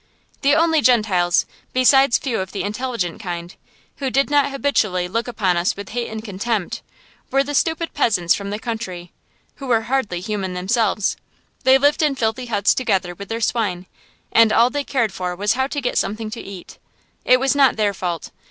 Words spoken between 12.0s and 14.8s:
in filthy huts together with their swine, and all